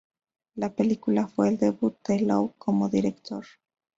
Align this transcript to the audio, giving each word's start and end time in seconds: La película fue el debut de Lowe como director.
La 0.55 0.73
película 0.73 1.27
fue 1.27 1.49
el 1.49 1.59
debut 1.59 1.95
de 2.07 2.21
Lowe 2.21 2.55
como 2.57 2.89
director. 2.89 3.45